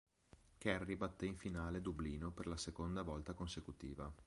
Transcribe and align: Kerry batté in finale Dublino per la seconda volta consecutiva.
Kerry 0.57 0.95
batté 0.95 1.27
in 1.27 1.35
finale 1.37 1.79
Dublino 1.79 2.31
per 2.31 2.47
la 2.47 2.57
seconda 2.57 3.03
volta 3.03 3.33
consecutiva. 3.33 4.11